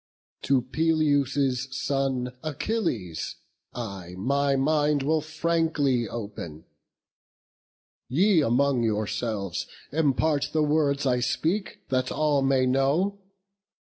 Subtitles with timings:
[0.45, 3.35] To Peleus' son, Achilles,
[3.71, 6.65] I my mind Will frankly open;
[8.09, 13.19] ye among yourselves Impart the words I speak, that all may know.